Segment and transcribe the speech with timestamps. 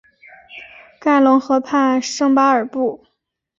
[0.99, 3.05] 盖隆河畔圣巴尔布。